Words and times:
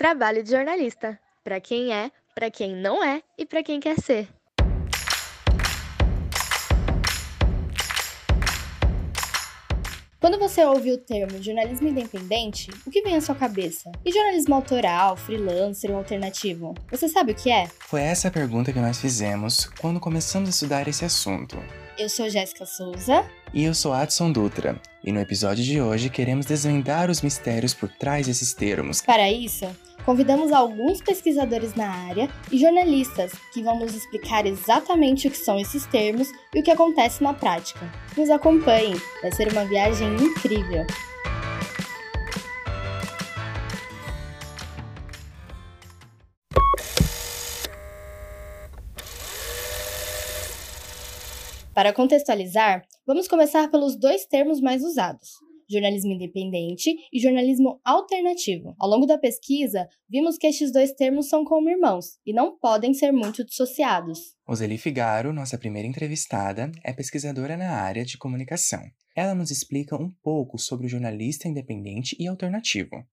Trabalho 0.00 0.42
de 0.42 0.50
jornalista. 0.50 1.20
Para 1.44 1.60
quem 1.60 1.92
é, 1.92 2.10
para 2.34 2.50
quem 2.50 2.74
não 2.74 3.04
é 3.04 3.22
e 3.36 3.44
para 3.44 3.62
quem 3.62 3.78
quer 3.78 4.00
ser. 4.00 4.26
Quando 10.18 10.38
você 10.38 10.64
ouve 10.64 10.90
o 10.90 10.96
termo 10.96 11.42
jornalismo 11.42 11.88
independente, 11.88 12.70
o 12.86 12.90
que 12.90 13.02
vem 13.02 13.14
à 13.14 13.20
sua 13.20 13.34
cabeça? 13.34 13.92
E 14.02 14.10
jornalismo 14.10 14.54
autoral, 14.54 15.18
freelancer 15.18 15.90
ou 15.90 15.98
alternativo? 15.98 16.74
Você 16.90 17.06
sabe 17.06 17.32
o 17.32 17.34
que 17.34 17.50
é? 17.50 17.68
Foi 17.80 18.00
essa 18.00 18.28
a 18.28 18.30
pergunta 18.30 18.72
que 18.72 18.80
nós 18.80 18.98
fizemos 18.98 19.66
quando 19.82 20.00
começamos 20.00 20.48
a 20.48 20.50
estudar 20.50 20.88
esse 20.88 21.04
assunto. 21.04 21.58
Eu 21.98 22.08
sou 22.08 22.30
Jéssica 22.30 22.64
Souza. 22.64 23.28
E 23.52 23.64
eu 23.64 23.74
sou 23.74 23.92
Adson 23.92 24.32
Dutra. 24.32 24.80
E 25.04 25.12
no 25.12 25.20
episódio 25.20 25.62
de 25.62 25.80
hoje 25.80 26.08
queremos 26.08 26.46
desvendar 26.46 27.10
os 27.10 27.20
mistérios 27.20 27.74
por 27.74 27.90
trás 27.90 28.26
desses 28.26 28.54
termos. 28.54 29.02
Para 29.02 29.30
isso, 29.30 29.66
Convidamos 30.10 30.50
alguns 30.50 31.00
pesquisadores 31.00 31.76
na 31.76 31.88
área 31.88 32.28
e 32.50 32.58
jornalistas 32.58 33.30
que 33.52 33.62
vão 33.62 33.78
nos 33.78 33.94
explicar 33.94 34.44
exatamente 34.44 35.28
o 35.28 35.30
que 35.30 35.36
são 35.36 35.56
esses 35.56 35.86
termos 35.86 36.32
e 36.52 36.58
o 36.58 36.64
que 36.64 36.70
acontece 36.72 37.22
na 37.22 37.32
prática. 37.32 37.88
Nos 38.16 38.28
acompanhem, 38.28 38.96
vai 39.22 39.30
ser 39.30 39.52
uma 39.52 39.64
viagem 39.66 40.08
incrível! 40.16 40.84
Para 51.72 51.92
contextualizar, 51.92 52.82
vamos 53.06 53.28
começar 53.28 53.70
pelos 53.70 53.94
dois 53.94 54.26
termos 54.26 54.60
mais 54.60 54.82
usados: 54.82 55.34
jornalismo 55.70 56.12
independente 56.12 56.90
e 57.12 57.20
jornalismo 57.20 57.80
alternativo. 57.84 58.74
Ao 58.78 58.88
longo 58.88 59.06
da 59.06 59.16
pesquisa, 59.16 59.88
vimos 60.08 60.36
que 60.36 60.46
estes 60.46 60.72
dois 60.72 60.92
termos 60.92 61.28
são 61.28 61.44
como 61.44 61.70
irmãos 61.70 62.18
e 62.26 62.32
não 62.32 62.58
podem 62.58 62.92
ser 62.92 63.12
muito 63.12 63.44
dissociados. 63.44 64.34
Roseli 64.46 64.78
Figaro, 64.78 65.32
nossa 65.32 65.56
primeira 65.56 65.88
entrevistada, 65.88 66.72
é 66.84 66.92
pesquisadora 66.92 67.56
na 67.56 67.70
área 67.70 68.04
de 68.04 68.18
comunicação. 68.18 68.82
Ela 69.14 69.34
nos 69.34 69.50
explica 69.50 69.96
um 69.96 70.10
pouco 70.22 70.58
sobre 70.58 70.86
o 70.86 70.88
jornalista 70.88 71.48
independente 71.48 72.16
e 72.18 72.26
alternativo. 72.26 73.04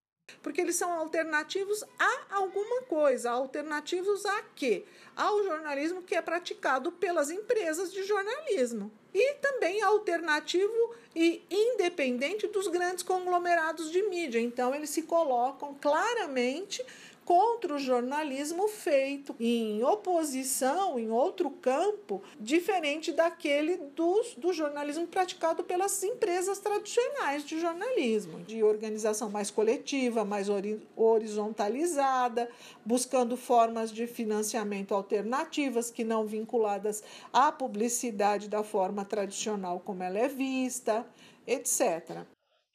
Porque 0.42 0.62
eles 0.62 0.76
são 0.76 0.92
alternativos 0.92 1.84
a 1.98 2.36
alguma 2.36 2.82
coisa. 2.84 3.32
Alternativos 3.32 4.26
a 4.26 4.42
quê? 4.56 4.86
Ao 5.16 5.44
jornalismo 5.44 6.04
que 6.04 6.16
é 6.16 6.22
praticado 6.22 6.92
pelas 6.92 7.30
empresas 7.30 7.94
de 7.94 8.04
jornalismo. 8.04 8.92
E 9.14 9.36
também 9.36 9.82
alternativo 9.82 10.87
e 11.20 11.42
independente 11.50 12.46
dos 12.48 12.68
grandes 12.68 13.02
conglomerados 13.02 13.92
de 13.92 14.04
mídia. 14.04 14.40
Então, 14.40 14.76
eles 14.76 14.92
se 14.92 15.02
colocam 15.02 15.74
claramente 15.82 16.86
contra 17.28 17.76
o 17.76 17.78
jornalismo 17.78 18.70
feito 18.70 19.36
em 19.38 19.84
oposição, 19.84 20.98
em 20.98 21.10
outro 21.10 21.50
campo, 21.50 22.24
diferente 22.40 23.12
daquele 23.12 23.76
dos, 23.94 24.34
do 24.36 24.54
jornalismo 24.54 25.06
praticado 25.06 25.62
pelas 25.62 26.02
empresas 26.04 26.58
tradicionais 26.60 27.44
de 27.44 27.60
jornalismo, 27.60 28.40
de 28.40 28.64
organização 28.64 29.30
mais 29.30 29.52
coletiva, 29.52 30.24
mais 30.24 30.48
horizontalizada, 30.96 32.50
buscando 32.86 33.36
formas 33.36 33.92
de 33.92 34.08
financiamento 34.08 34.94
alternativas 34.94 35.92
que 35.92 36.06
não 36.06 36.26
vinculadas 36.26 37.04
à 37.34 37.52
publicidade 37.52 38.48
da 38.48 38.64
forma 38.64 39.04
tradicional 39.04 39.82
como 39.82 40.02
ela 40.02 40.18
é 40.18 40.30
vista, 40.30 41.06
etc. 41.46 42.22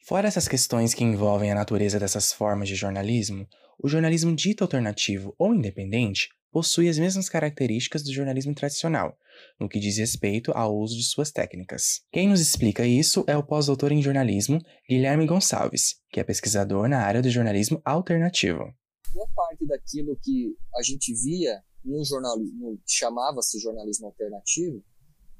Fora 0.05 0.29
essas 0.29 0.47
questões 0.47 0.93
que 0.93 1.05
envolvem 1.05 1.51
a 1.51 1.55
natureza 1.55 1.99
dessas 1.99 2.35
formas 2.35 2.69
de 2.69 2.75
jornalismo, 2.75 3.49
o 3.83 3.89
jornalismo 3.89 4.35
dito 4.35 4.63
alternativo 4.63 5.35
ou 5.37 5.55
independente 5.55 6.29
possui 6.53 6.89
as 6.89 6.99
mesmas 6.99 7.29
características 7.29 8.03
do 8.03 8.13
jornalismo 8.13 8.55
tradicional, 8.55 9.19
no 9.59 9.69
que 9.69 9.81
diz 9.81 9.97
respeito 9.97 10.53
ao 10.53 10.77
uso 10.77 10.97
de 10.97 11.03
suas 11.03 11.33
técnicas. 11.33 12.03
Quem 12.13 12.29
nos 12.29 12.41
explica 12.41 12.87
isso 12.87 13.25
é 13.27 13.37
o 13.37 13.43
pós-doutor 13.43 13.91
em 13.91 14.03
jornalismo 14.03 14.61
Guilherme 14.89 15.27
Gonçalves, 15.27 15.97
que 16.11 16.21
é 16.21 16.25
pesquisador 16.25 16.89
na 16.89 16.99
área 16.99 17.23
do 17.23 17.31
jornalismo 17.31 17.81
alternativo. 17.85 18.73
Boa 19.13 19.29
parte 19.35 19.67
daquilo 19.67 20.17
que 20.23 20.55
a 20.77 20.83
gente 20.83 21.13
via 21.15 21.63
no 21.85 22.05
jornalismo, 22.05 22.79
chamava-se 22.87 23.59
jornalismo 23.59 24.07
alternativo, 24.07 24.85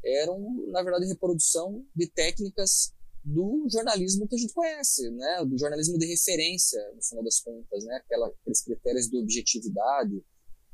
eram, 0.05 0.39
na 0.69 0.83
verdade, 0.83 1.07
reprodução 1.07 1.85
de 1.95 2.11
técnicas 2.11 2.93
do 3.25 3.67
jornalismo 3.71 4.27
que 4.27 4.35
a 4.35 4.39
gente 4.39 4.53
conhece, 4.53 5.11
né? 5.11 5.45
Do 5.45 5.57
jornalismo 5.57 5.99
de 5.99 6.07
referência, 6.07 6.81
no 6.95 7.03
final 7.03 7.25
das 7.25 7.41
contas, 7.41 7.85
né? 7.85 7.97
Aquela, 7.97 8.29
aqueles 8.29 8.63
critérios 8.63 9.09
de 9.09 9.19
objetividade, 9.19 10.25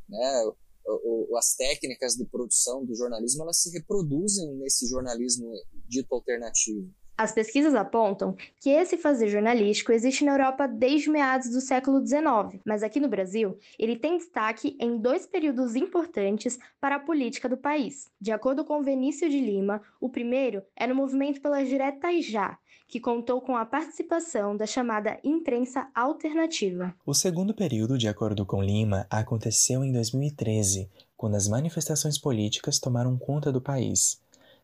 né? 0.08 0.44
O, 0.86 1.32
o, 1.32 1.36
as 1.36 1.54
técnicas 1.54 2.14
de 2.14 2.24
produção 2.24 2.84
do 2.84 2.94
jornalismo, 2.94 3.42
elas 3.42 3.58
se 3.58 3.70
reproduzem 3.70 4.54
nesse 4.56 4.86
jornalismo 4.88 5.52
dito 5.86 6.14
alternativo. 6.14 6.90
As 7.18 7.32
pesquisas 7.32 7.74
apontam 7.74 8.36
que 8.60 8.70
esse 8.70 8.96
fazer 8.96 9.26
jornalístico 9.26 9.90
existe 9.90 10.24
na 10.24 10.34
Europa 10.34 10.68
desde 10.68 11.10
meados 11.10 11.50
do 11.50 11.60
século 11.60 11.98
XIX, 12.06 12.62
mas 12.64 12.84
aqui 12.84 13.00
no 13.00 13.08
Brasil 13.08 13.58
ele 13.76 13.96
tem 13.96 14.18
destaque 14.18 14.76
em 14.78 14.96
dois 14.96 15.26
períodos 15.26 15.74
importantes 15.74 16.60
para 16.80 16.94
a 16.94 17.00
política 17.00 17.48
do 17.48 17.56
país. 17.56 18.08
De 18.20 18.30
acordo 18.30 18.64
com 18.64 18.84
Vinícius 18.84 19.32
de 19.32 19.40
Lima, 19.40 19.82
o 20.00 20.08
primeiro 20.08 20.62
é 20.76 20.86
no 20.86 20.94
movimento 20.94 21.40
pelas 21.40 21.68
diretas 21.68 22.24
já, 22.24 22.56
que 22.86 23.00
contou 23.00 23.40
com 23.40 23.56
a 23.56 23.66
participação 23.66 24.56
da 24.56 24.64
chamada 24.64 25.18
imprensa 25.24 25.88
alternativa. 25.92 26.94
O 27.04 27.12
segundo 27.12 27.52
período, 27.52 27.98
de 27.98 28.06
acordo 28.06 28.46
com 28.46 28.62
Lima, 28.62 29.08
aconteceu 29.10 29.84
em 29.84 29.90
2013, 29.90 30.88
quando 31.16 31.34
as 31.34 31.48
manifestações 31.48 32.16
políticas 32.16 32.78
tomaram 32.78 33.18
conta 33.18 33.50
do 33.50 33.60
país. 33.60 34.22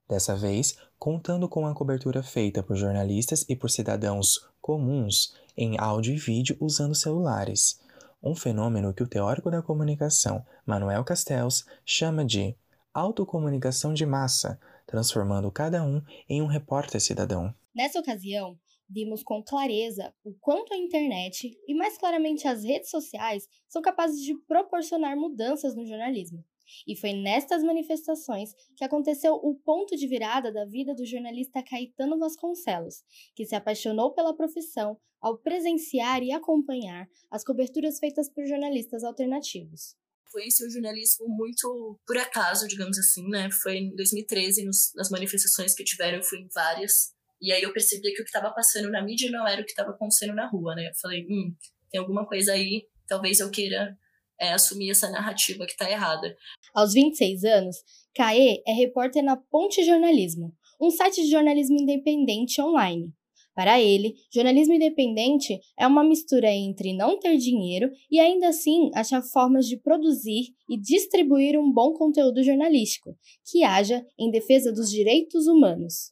Dessa 0.09 0.37
vez, 0.37 0.77
contando 0.99 1.49
com 1.49 1.67
a 1.67 1.75
cobertura 1.75 2.23
feita 2.23 2.63
por 2.63 2.77
jornalistas 2.77 3.45
e 3.49 3.57
por 3.57 3.71
cidadãos 3.71 4.49
comuns 4.61 5.35
em 5.57 5.79
áudio 5.79 6.15
e 6.15 6.19
vídeo 6.19 6.57
usando 6.61 6.95
celulares, 6.95 7.81
um 8.23 8.35
fenômeno 8.35 8.93
que 8.93 9.03
o 9.03 9.09
teórico 9.09 9.51
da 9.51 9.63
comunicação 9.63 10.45
Manuel 10.67 11.05
Castells 11.05 11.67
chama 11.85 12.25
de 12.25 12.57
autocomunicação 12.93 13.93
de 13.93 14.07
massa, 14.07 14.59
transformando 14.87 15.51
cada 15.51 15.83
um 15.83 16.03
em 16.29 16.41
um 16.41 16.47
repórter 16.47 17.01
cidadão. 17.01 17.55
Nessa 17.75 17.99
ocasião, 17.99 18.59
vimos 18.89 19.23
com 19.23 19.43
clareza 19.43 20.15
o 20.23 20.33
quanto 20.35 20.73
a 20.73 20.77
internet 20.77 21.59
e 21.67 21.75
mais 21.75 21.99
claramente 21.99 22.47
as 22.47 22.63
redes 22.63 22.91
sociais 22.91 23.49
são 23.69 23.83
capazes 23.83 24.21
de 24.23 24.35
proporcionar 24.47 25.17
mudanças 25.17 25.75
no 25.75 25.87
jornalismo. 25.87 26.45
E 26.87 26.97
foi 26.97 27.13
nestas 27.13 27.63
manifestações 27.63 28.51
que 28.77 28.85
aconteceu 28.85 29.35
o 29.35 29.55
ponto 29.55 29.97
de 29.97 30.07
virada 30.07 30.53
da 30.53 30.65
vida 30.65 30.95
do 30.95 31.07
jornalista 31.07 31.63
Caetano 31.63 32.19
Vasconcelos, 32.19 33.03
que 33.35 33.45
se 33.45 33.55
apaixonou 33.55 34.13
pela 34.13 34.37
profissão 34.37 34.99
ao 35.21 35.39
presenciar 35.39 36.23
e 36.23 36.33
acompanhar 36.33 37.09
as 37.31 37.43
coberturas 37.43 37.99
feitas 37.99 38.29
por 38.29 38.47
jornalistas 38.47 39.03
alternativos. 39.03 39.97
Conheci 40.31 40.67
o 40.67 40.71
jornalismo 40.71 41.27
muito 41.29 41.99
por 42.07 42.19
acaso, 42.19 42.67
digamos 42.67 42.99
assim, 42.99 43.27
né? 43.29 43.49
Foi 43.51 43.77
em 43.77 43.95
2013, 43.95 44.65
nos, 44.65 44.93
nas 44.95 45.09
manifestações 45.09 45.75
que 45.75 45.85
tiveram, 45.85 46.19
eu 46.19 46.23
fui 46.23 46.41
em 46.41 46.49
várias. 46.53 47.15
E 47.41 47.53
aí 47.53 47.63
eu 47.63 47.73
percebi 47.73 48.13
que 48.13 48.21
o 48.21 48.25
que 48.25 48.31
estava 48.31 48.53
passando 48.53 48.91
na 48.91 49.03
mídia 49.03 49.31
não 49.31 49.47
era 49.47 49.63
o 49.63 49.65
que 49.65 49.71
estava 49.71 49.91
acontecendo 49.91 50.35
na 50.35 50.49
rua, 50.49 50.75
né? 50.75 50.89
Eu 50.89 50.95
falei, 51.01 51.25
hum, 51.31 51.55
tem 51.91 52.01
alguma 52.01 52.27
coisa 52.27 52.53
aí, 52.53 52.87
talvez 53.07 53.41
eu 53.41 53.51
queira 53.51 53.97
é, 54.41 54.53
assumir 54.53 54.91
essa 54.91 55.11
narrativa 55.11 55.65
que 55.67 55.73
está 55.73 55.91
errada. 55.91 56.37
Aos 56.75 56.93
26 56.93 57.45
anos, 57.45 57.77
Caê 58.15 58.63
é 58.67 58.73
repórter 58.73 59.23
na 59.23 59.37
Ponte 59.37 59.85
Jornalismo, 59.85 60.53
um 60.81 60.91
site 60.91 61.23
de 61.23 61.31
jornalismo 61.31 61.81
independente 61.81 62.61
online. 62.61 63.13
Para 63.55 63.81
ele, 63.81 64.17
jornalismo 64.33 64.75
independente 64.75 65.61
é 65.79 65.87
uma 65.87 66.03
mistura 66.03 66.51
entre 66.51 66.93
não 66.93 67.19
ter 67.21 67.37
dinheiro 67.37 67.89
e 68.11 68.19
ainda 68.19 68.49
assim 68.49 68.91
achar 68.95 69.23
formas 69.23 69.67
de 69.67 69.77
produzir 69.77 70.53
e 70.69 70.77
distribuir 70.77 71.57
um 71.57 71.73
bom 71.73 71.93
conteúdo 71.93 72.43
jornalístico, 72.43 73.17
que 73.49 73.63
haja 73.63 74.05
em 74.19 74.31
defesa 74.31 74.73
dos 74.73 74.91
direitos 74.91 75.47
humanos. 75.47 76.11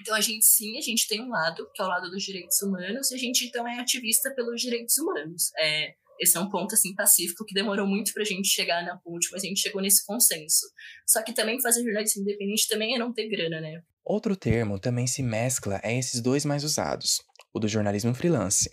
Então 0.00 0.14
a 0.14 0.20
gente 0.20 0.44
sim, 0.44 0.76
a 0.76 0.80
gente 0.80 1.08
tem 1.08 1.22
um 1.22 1.30
lado, 1.30 1.66
que 1.72 1.80
é 1.80 1.84
o 1.84 1.88
lado 1.88 2.10
dos 2.10 2.22
direitos 2.22 2.60
humanos, 2.60 3.10
e 3.10 3.14
a 3.14 3.18
gente 3.18 3.46
então 3.46 3.66
é 3.66 3.78
ativista 3.78 4.30
pelos 4.34 4.60
direitos 4.60 4.98
humanos. 4.98 5.52
É, 5.58 5.94
esse 6.20 6.36
é 6.36 6.40
um 6.40 6.48
ponto 6.48 6.74
assim 6.74 6.94
pacífico 6.94 7.44
que 7.44 7.54
demorou 7.54 7.86
muito 7.86 8.12
para 8.12 8.22
a 8.22 8.26
gente 8.26 8.48
chegar 8.48 8.84
na 8.84 8.96
ponte, 8.96 9.28
mas 9.32 9.42
a 9.42 9.46
gente 9.46 9.60
chegou 9.60 9.82
nesse 9.82 10.04
consenso. 10.04 10.66
Só 11.06 11.22
que 11.22 11.32
também 11.32 11.60
fazer 11.60 11.82
jornalismo 11.82 12.22
independente 12.22 12.68
também 12.68 12.94
é 12.94 12.98
não 12.98 13.12
ter 13.12 13.28
grana, 13.28 13.60
né? 13.60 13.82
Outro 14.04 14.36
termo 14.36 14.78
também 14.78 15.06
se 15.06 15.22
mescla 15.22 15.80
a 15.82 15.92
esses 15.92 16.20
dois 16.20 16.44
mais 16.44 16.62
usados, 16.62 17.22
o 17.52 17.58
do 17.58 17.68
jornalismo 17.68 18.14
freelance. 18.14 18.70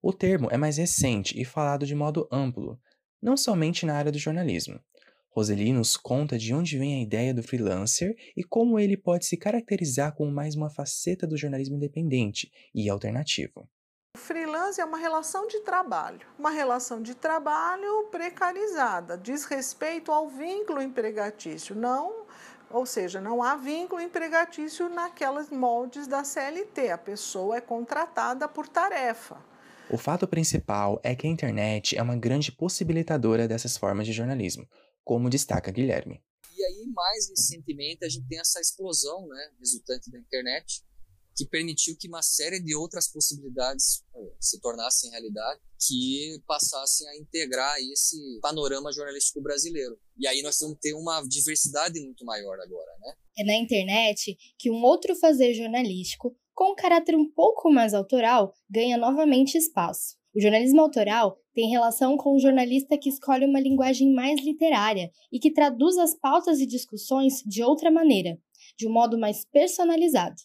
O 0.00 0.12
termo 0.12 0.48
é 0.50 0.56
mais 0.56 0.76
recente 0.76 1.38
e 1.40 1.44
falado 1.44 1.84
de 1.84 1.94
modo 1.94 2.28
amplo, 2.30 2.78
não 3.20 3.36
somente 3.36 3.84
na 3.84 3.96
área 3.96 4.12
do 4.12 4.18
jornalismo. 4.18 4.80
Roseli 5.30 5.72
nos 5.72 5.96
conta 5.96 6.38
de 6.38 6.54
onde 6.54 6.78
vem 6.78 6.94
a 6.94 7.02
ideia 7.02 7.34
do 7.34 7.42
freelancer 7.42 8.14
e 8.36 8.42
como 8.42 8.78
ele 8.78 8.96
pode 8.96 9.26
se 9.26 9.36
caracterizar 9.36 10.14
como 10.14 10.30
mais 10.30 10.54
uma 10.54 10.70
faceta 10.70 11.26
do 11.26 11.36
jornalismo 11.36 11.76
independente 11.76 12.50
e 12.74 12.88
alternativo. 12.88 13.68
O 14.14 14.18
freelance 14.18 14.80
é 14.80 14.84
uma 14.84 14.98
relação 14.98 15.46
de 15.46 15.60
trabalho, 15.60 16.26
uma 16.38 16.50
relação 16.50 17.02
de 17.02 17.14
trabalho 17.14 18.08
precarizada, 18.10 19.16
diz 19.16 19.44
respeito 19.44 20.10
ao 20.10 20.28
vínculo 20.28 20.82
empregatício, 20.82 21.74
não, 21.74 22.26
ou 22.70 22.84
seja, 22.84 23.20
não 23.20 23.42
há 23.42 23.56
vínculo 23.56 24.00
empregatício 24.00 24.88
naquelas 24.88 25.50
moldes 25.50 26.06
da 26.06 26.24
CLT, 26.24 26.90
a 26.90 26.98
pessoa 26.98 27.56
é 27.56 27.60
contratada 27.60 28.48
por 28.48 28.68
tarefa. 28.68 29.42
O 29.90 29.96
fato 29.96 30.26
principal 30.26 31.00
é 31.02 31.14
que 31.14 31.26
a 31.26 31.30
internet 31.30 31.96
é 31.96 32.02
uma 32.02 32.16
grande 32.16 32.52
possibilitadora 32.52 33.48
dessas 33.48 33.76
formas 33.76 34.06
de 34.06 34.12
jornalismo, 34.12 34.68
como 35.04 35.30
destaca 35.30 35.70
Guilherme. 35.70 36.22
E 36.54 36.64
aí, 36.64 36.86
mais 36.92 37.30
recentemente, 37.30 38.04
a 38.04 38.08
gente 38.08 38.26
tem 38.26 38.40
essa 38.40 38.60
explosão 38.60 39.26
né, 39.28 39.50
resultante 39.58 40.10
da 40.10 40.18
internet, 40.18 40.82
que 41.38 41.46
permitiu 41.46 41.96
que 41.96 42.08
uma 42.08 42.20
série 42.20 42.60
de 42.60 42.74
outras 42.74 43.06
possibilidades 43.06 44.02
eh, 44.12 44.32
se 44.40 44.60
tornassem 44.60 45.08
realidade, 45.12 45.60
que 45.86 46.42
passassem 46.48 47.08
a 47.08 47.16
integrar 47.16 47.76
esse 47.92 48.16
panorama 48.42 48.92
jornalístico 48.92 49.40
brasileiro. 49.40 49.96
E 50.18 50.26
aí 50.26 50.42
nós 50.42 50.58
vamos 50.60 50.78
ter 50.80 50.94
uma 50.94 51.22
diversidade 51.22 52.00
muito 52.00 52.24
maior 52.24 52.58
agora, 52.58 52.92
né? 53.00 53.14
É 53.38 53.44
na 53.44 53.54
internet 53.54 54.36
que 54.58 54.68
um 54.68 54.82
outro 54.82 55.14
fazer 55.14 55.54
jornalístico, 55.54 56.36
com 56.52 56.72
um 56.72 56.74
caráter 56.74 57.14
um 57.14 57.30
pouco 57.30 57.70
mais 57.70 57.94
autoral, 57.94 58.52
ganha 58.68 58.98
novamente 58.98 59.56
espaço. 59.56 60.16
O 60.34 60.40
jornalismo 60.40 60.80
autoral 60.80 61.38
tem 61.54 61.70
relação 61.70 62.16
com 62.16 62.34
o 62.34 62.40
jornalista 62.40 62.98
que 62.98 63.08
escolhe 63.08 63.46
uma 63.46 63.60
linguagem 63.60 64.12
mais 64.12 64.40
literária 64.44 65.08
e 65.32 65.38
que 65.38 65.52
traduz 65.52 65.96
as 65.98 66.14
pautas 66.18 66.58
e 66.58 66.66
discussões 66.66 67.42
de 67.46 67.62
outra 67.62 67.92
maneira, 67.92 68.36
de 68.76 68.88
um 68.88 68.92
modo 68.92 69.16
mais 69.16 69.44
personalizado. 69.44 70.36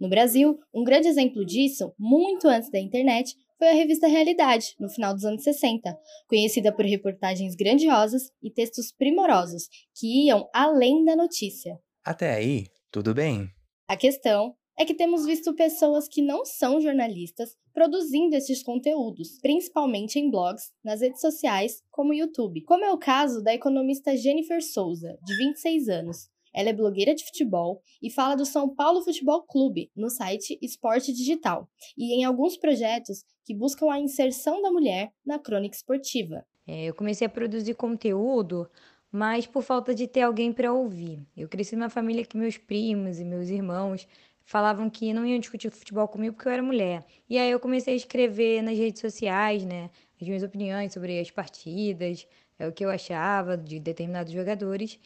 No 0.00 0.08
Brasil, 0.08 0.58
um 0.74 0.84
grande 0.84 1.08
exemplo 1.08 1.44
disso, 1.44 1.92
muito 1.98 2.48
antes 2.48 2.70
da 2.70 2.78
internet, 2.78 3.34
foi 3.58 3.68
a 3.68 3.74
revista 3.74 4.08
Realidade, 4.08 4.74
no 4.80 4.88
final 4.88 5.14
dos 5.14 5.24
anos 5.24 5.44
60, 5.44 5.96
conhecida 6.26 6.74
por 6.74 6.84
reportagens 6.84 7.54
grandiosas 7.54 8.30
e 8.42 8.50
textos 8.50 8.90
primorosos 8.90 9.68
que 9.94 10.26
iam 10.26 10.48
além 10.52 11.04
da 11.04 11.14
notícia. 11.14 11.78
Até 12.04 12.34
aí, 12.34 12.66
tudo 12.90 13.14
bem. 13.14 13.48
A 13.86 13.96
questão 13.96 14.56
é 14.78 14.84
que 14.84 14.94
temos 14.94 15.24
visto 15.24 15.54
pessoas 15.54 16.08
que 16.08 16.22
não 16.22 16.44
são 16.44 16.80
jornalistas 16.80 17.50
produzindo 17.72 18.34
esses 18.34 18.62
conteúdos, 18.62 19.38
principalmente 19.40 20.18
em 20.18 20.30
blogs, 20.30 20.72
nas 20.84 21.00
redes 21.00 21.20
sociais, 21.20 21.82
como 21.90 22.10
o 22.10 22.14
YouTube, 22.14 22.62
como 22.64 22.84
é 22.84 22.90
o 22.90 22.98
caso 22.98 23.42
da 23.42 23.54
economista 23.54 24.16
Jennifer 24.16 24.62
Souza, 24.62 25.16
de 25.24 25.36
26 25.36 25.88
anos, 25.88 26.28
ela 26.54 26.68
é 26.68 26.72
blogueira 26.72 27.14
de 27.14 27.24
futebol 27.24 27.82
e 28.02 28.10
fala 28.10 28.34
do 28.34 28.44
São 28.44 28.74
Paulo 28.74 29.02
Futebol 29.02 29.42
Clube 29.42 29.90
no 29.96 30.10
site 30.10 30.58
Esporte 30.60 31.12
Digital 31.12 31.68
e 31.96 32.14
em 32.14 32.24
alguns 32.24 32.56
projetos 32.56 33.24
que 33.44 33.54
buscam 33.54 33.90
a 33.90 33.98
inserção 33.98 34.60
da 34.62 34.70
mulher 34.70 35.10
na 35.24 35.38
crônica 35.38 35.76
esportiva. 35.76 36.44
É, 36.66 36.84
eu 36.84 36.94
comecei 36.94 37.26
a 37.26 37.30
produzir 37.30 37.74
conteúdo, 37.74 38.68
mas 39.10 39.46
por 39.46 39.62
falta 39.62 39.94
de 39.94 40.06
ter 40.06 40.22
alguém 40.22 40.52
para 40.52 40.72
ouvir. 40.72 41.20
Eu 41.36 41.48
cresci 41.48 41.74
numa 41.74 41.90
família 41.90 42.24
que 42.24 42.36
meus 42.36 42.56
primos 42.56 43.18
e 43.18 43.24
meus 43.24 43.48
irmãos 43.48 44.06
falavam 44.44 44.90
que 44.90 45.12
não 45.12 45.26
iam 45.26 45.38
discutir 45.38 45.70
futebol 45.70 46.08
comigo 46.08 46.34
porque 46.34 46.48
eu 46.48 46.52
era 46.52 46.62
mulher. 46.62 47.04
E 47.28 47.38
aí 47.38 47.50
eu 47.50 47.60
comecei 47.60 47.94
a 47.94 47.96
escrever 47.96 48.62
nas 48.62 48.76
redes 48.76 49.00
sociais, 49.00 49.64
né, 49.64 49.90
as 50.20 50.26
minhas 50.26 50.42
opiniões 50.42 50.92
sobre 50.92 51.18
as 51.18 51.30
partidas, 51.30 52.26
é 52.58 52.68
o 52.68 52.72
que 52.72 52.84
eu 52.84 52.90
achava 52.90 53.56
de 53.56 53.80
determinados 53.80 54.32
jogadores. 54.32 54.98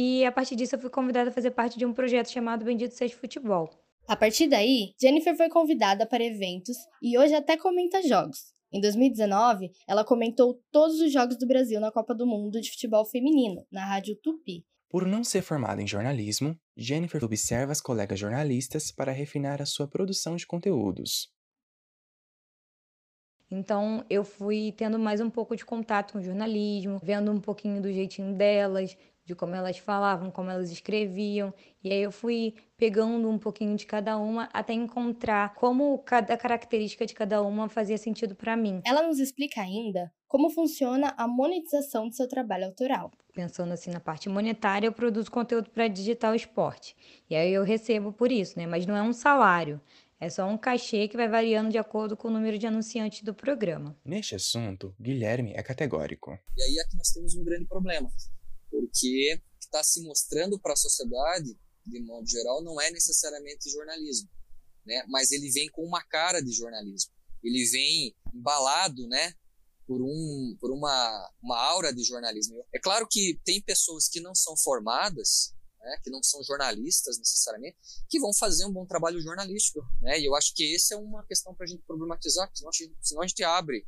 E 0.00 0.24
a 0.24 0.30
partir 0.30 0.54
disso 0.54 0.76
eu 0.76 0.78
fui 0.78 0.90
convidada 0.90 1.28
a 1.28 1.32
fazer 1.32 1.50
parte 1.50 1.76
de 1.76 1.84
um 1.84 1.92
projeto 1.92 2.30
chamado 2.30 2.64
Bendito 2.64 2.94
Seja 2.94 3.16
Futebol. 3.16 3.68
A 4.06 4.14
partir 4.14 4.46
daí, 4.46 4.94
Jennifer 4.96 5.36
foi 5.36 5.48
convidada 5.48 6.06
para 6.06 6.22
eventos 6.22 6.76
e 7.02 7.18
hoje 7.18 7.34
até 7.34 7.56
comenta 7.56 8.00
jogos. 8.06 8.54
Em 8.72 8.80
2019, 8.80 9.72
ela 9.88 10.04
comentou 10.04 10.62
todos 10.70 11.00
os 11.00 11.12
jogos 11.12 11.36
do 11.36 11.48
Brasil 11.48 11.80
na 11.80 11.90
Copa 11.90 12.14
do 12.14 12.24
Mundo 12.24 12.60
de 12.60 12.70
Futebol 12.70 13.04
Feminino, 13.04 13.66
na 13.72 13.84
Rádio 13.84 14.14
Tupi. 14.22 14.64
Por 14.88 15.04
não 15.04 15.24
ser 15.24 15.42
formada 15.42 15.82
em 15.82 15.86
jornalismo, 15.88 16.56
Jennifer 16.76 17.24
observa 17.24 17.72
as 17.72 17.80
colegas 17.80 18.20
jornalistas 18.20 18.92
para 18.92 19.10
refinar 19.10 19.60
a 19.60 19.66
sua 19.66 19.88
produção 19.88 20.36
de 20.36 20.46
conteúdos. 20.46 21.28
Então 23.50 24.04
eu 24.08 24.22
fui 24.22 24.72
tendo 24.76 24.96
mais 24.96 25.20
um 25.20 25.30
pouco 25.30 25.56
de 25.56 25.64
contato 25.64 26.12
com 26.12 26.18
o 26.18 26.22
jornalismo, 26.22 27.00
vendo 27.02 27.32
um 27.32 27.40
pouquinho 27.40 27.80
do 27.80 27.90
jeitinho 27.90 28.36
delas, 28.36 28.96
de 29.28 29.34
como 29.34 29.54
elas 29.54 29.76
falavam, 29.76 30.30
como 30.30 30.50
elas 30.50 30.72
escreviam. 30.72 31.52
E 31.84 31.92
aí 31.92 32.02
eu 32.02 32.10
fui 32.10 32.54
pegando 32.78 33.28
um 33.28 33.38
pouquinho 33.38 33.76
de 33.76 33.84
cada 33.84 34.16
uma 34.16 34.48
até 34.54 34.72
encontrar 34.72 35.54
como 35.54 35.98
cada 35.98 36.34
característica 36.34 37.04
de 37.04 37.14
cada 37.14 37.42
uma 37.42 37.68
fazia 37.68 37.98
sentido 37.98 38.34
para 38.34 38.56
mim. 38.56 38.80
Ela 38.86 39.06
nos 39.06 39.20
explica 39.20 39.60
ainda 39.60 40.10
como 40.26 40.48
funciona 40.48 41.14
a 41.18 41.28
monetização 41.28 42.08
do 42.08 42.14
seu 42.14 42.26
trabalho 42.26 42.64
autoral. 42.64 43.10
Pensando 43.34 43.72
assim 43.72 43.90
na 43.90 44.00
parte 44.00 44.30
monetária, 44.30 44.86
eu 44.86 44.92
produzo 44.92 45.30
conteúdo 45.30 45.70
para 45.70 45.88
digital 45.88 46.34
esporte. 46.34 46.96
E 47.28 47.36
aí 47.36 47.52
eu 47.52 47.62
recebo 47.64 48.12
por 48.12 48.32
isso, 48.32 48.58
né? 48.58 48.66
Mas 48.66 48.86
não 48.86 48.96
é 48.96 49.02
um 49.02 49.12
salário. 49.12 49.78
É 50.20 50.28
só 50.28 50.48
um 50.48 50.58
cachê 50.58 51.06
que 51.06 51.16
vai 51.16 51.28
variando 51.28 51.70
de 51.70 51.78
acordo 51.78 52.16
com 52.16 52.28
o 52.28 52.30
número 52.30 52.58
de 52.58 52.66
anunciantes 52.66 53.22
do 53.22 53.32
programa. 53.32 53.96
Neste 54.04 54.34
assunto, 54.34 54.94
Guilherme 54.98 55.52
é 55.54 55.62
categórico. 55.62 56.36
E 56.56 56.62
aí 56.62 56.80
aqui 56.80 56.96
nós 56.96 57.08
temos 57.10 57.36
um 57.36 57.44
grande 57.44 57.66
problema 57.66 58.10
porque 58.70 59.40
está 59.60 59.82
se 59.82 60.02
mostrando 60.02 60.58
para 60.58 60.72
a 60.72 60.76
sociedade, 60.76 61.58
de 61.86 62.00
modo 62.00 62.28
geral, 62.28 62.62
não 62.62 62.80
é 62.80 62.90
necessariamente 62.90 63.70
jornalismo, 63.70 64.28
né? 64.84 65.04
Mas 65.08 65.30
ele 65.32 65.50
vem 65.50 65.68
com 65.70 65.84
uma 65.84 66.02
cara 66.02 66.40
de 66.40 66.52
jornalismo. 66.52 67.12
Ele 67.42 67.64
vem 67.66 68.14
embalado, 68.34 69.06
né? 69.08 69.34
Por, 69.86 70.02
um, 70.02 70.56
por 70.60 70.70
uma, 70.70 71.32
uma 71.42 71.58
aura 71.58 71.94
de 71.94 72.02
jornalismo. 72.02 72.62
É 72.74 72.78
claro 72.78 73.06
que 73.10 73.40
tem 73.42 73.62
pessoas 73.62 74.06
que 74.06 74.20
não 74.20 74.34
são 74.34 74.54
formadas, 74.54 75.54
né, 75.80 75.96
que 76.02 76.10
não 76.10 76.22
são 76.22 76.42
jornalistas 76.44 77.16
necessariamente, 77.18 77.78
que 78.06 78.20
vão 78.20 78.34
fazer 78.34 78.66
um 78.66 78.72
bom 78.72 78.84
trabalho 78.84 79.18
jornalístico. 79.18 79.80
Né? 80.02 80.20
E 80.20 80.26
eu 80.26 80.34
acho 80.34 80.52
que 80.54 80.74
essa 80.74 80.94
é 80.94 80.98
uma 80.98 81.24
questão 81.24 81.54
para 81.54 81.64
a 81.64 81.66
gente 81.66 81.82
problematizar, 81.86 82.50
senão 82.54 82.68
a 82.68 82.76
gente, 82.76 82.96
senão 83.00 83.22
a 83.22 83.26
gente 83.26 83.42
abre 83.42 83.86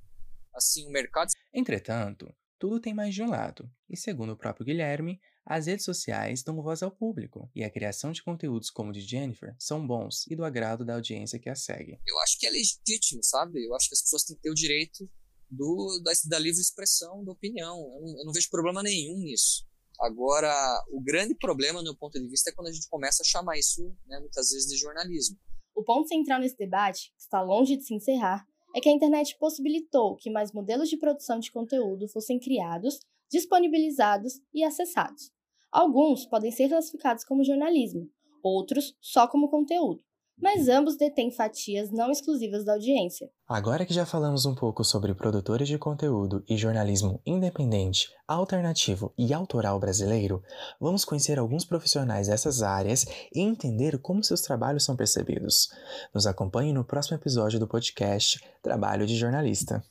assim 0.54 0.86
o 0.86 0.90
mercado. 0.90 1.30
Entretanto, 1.52 2.34
tudo 2.60 2.78
tem 2.78 2.92
mais 2.92 3.14
de 3.14 3.22
um 3.22 3.30
lado, 3.30 3.68
e 3.88 3.96
segundo 3.96 4.34
o 4.34 4.36
próprio 4.36 4.66
Guilherme, 4.66 5.18
as 5.46 5.66
redes 5.66 5.84
sociais 5.84 6.42
dão 6.42 6.62
voz 6.62 6.82
ao 6.82 6.90
público, 6.90 7.50
e 7.56 7.64
a 7.64 7.70
criação 7.70 8.12
de 8.12 8.22
conteúdos 8.22 8.70
como 8.70 8.90
o 8.90 8.92
de 8.92 9.00
Jennifer 9.00 9.56
são 9.58 9.84
bons 9.84 10.26
e 10.28 10.36
do 10.36 10.44
agrado 10.44 10.84
da 10.84 10.94
audiência 10.94 11.38
que 11.38 11.48
a 11.48 11.54
segue. 11.54 11.98
Eu 12.06 12.20
acho 12.20 12.38
que 12.38 12.46
é 12.46 12.50
legítimo, 12.50 13.24
sabe? 13.24 13.64
Eu 13.64 13.74
acho 13.74 13.88
que 13.88 13.94
as 13.94 14.02
pessoas 14.02 14.24
têm 14.24 14.36
que 14.36 14.42
ter 14.42 14.50
o 14.50 14.54
direito 14.54 15.10
do, 15.50 16.00
da, 16.04 16.12
da 16.26 16.38
livre 16.38 16.60
expressão, 16.60 17.24
da 17.24 17.32
opinião. 17.32 17.76
Eu 17.76 18.00
não, 18.02 18.18
eu 18.18 18.24
não 18.26 18.32
vejo 18.32 18.50
problema 18.50 18.82
nenhum 18.82 19.18
nisso. 19.18 19.66
Agora, 19.98 20.52
o 20.92 21.02
grande 21.02 21.34
problema, 21.34 21.78
no 21.78 21.84
meu 21.84 21.96
ponto 21.96 22.20
de 22.20 22.28
vista, 22.28 22.50
é 22.50 22.52
quando 22.52 22.68
a 22.68 22.72
gente 22.72 22.88
começa 22.88 23.22
a 23.22 23.26
chamar 23.26 23.58
isso, 23.58 23.82
né, 24.06 24.20
muitas 24.20 24.50
vezes, 24.50 24.68
de 24.68 24.76
jornalismo. 24.76 25.36
O 25.74 25.82
ponto 25.82 26.08
central 26.08 26.40
nesse 26.40 26.56
debate, 26.56 27.10
que 27.16 27.22
está 27.22 27.40
longe 27.42 27.76
de 27.76 27.84
se 27.84 27.94
encerrar, 27.94 28.46
é 28.74 28.80
que 28.80 28.88
a 28.88 28.92
internet 28.92 29.36
possibilitou 29.38 30.16
que 30.16 30.30
mais 30.30 30.52
modelos 30.52 30.88
de 30.88 30.96
produção 30.96 31.38
de 31.38 31.50
conteúdo 31.50 32.08
fossem 32.08 32.38
criados, 32.38 33.00
disponibilizados 33.30 34.40
e 34.52 34.64
acessados. 34.64 35.30
Alguns 35.70 36.26
podem 36.26 36.50
ser 36.50 36.68
classificados 36.68 37.24
como 37.24 37.44
jornalismo, 37.44 38.08
outros 38.42 38.96
só 39.00 39.28
como 39.28 39.48
conteúdo 39.48 40.02
mas 40.40 40.68
ambos 40.68 40.96
detêm 40.96 41.30
fatias 41.30 41.90
não 41.90 42.10
exclusivas 42.10 42.64
da 42.64 42.72
audiência. 42.72 43.30
Agora 43.48 43.84
que 43.84 43.94
já 43.94 44.06
falamos 44.06 44.46
um 44.46 44.54
pouco 44.54 44.84
sobre 44.84 45.14
produtores 45.14 45.68
de 45.68 45.76
conteúdo 45.76 46.42
e 46.48 46.56
jornalismo 46.56 47.20
independente, 47.26 48.08
alternativo 48.26 49.12
e 49.18 49.34
autoral 49.34 49.78
brasileiro, 49.78 50.42
vamos 50.80 51.04
conhecer 51.04 51.38
alguns 51.38 51.64
profissionais 51.64 52.28
dessas 52.28 52.62
áreas 52.62 53.06
e 53.34 53.40
entender 53.40 53.98
como 53.98 54.22
seus 54.22 54.40
trabalhos 54.40 54.84
são 54.84 54.96
percebidos. 54.96 55.68
Nos 56.14 56.26
acompanhe 56.26 56.72
no 56.72 56.84
próximo 56.84 57.16
episódio 57.16 57.58
do 57.58 57.68
podcast 57.68 58.40
Trabalho 58.62 59.06
de 59.06 59.16
Jornalista. 59.16 59.82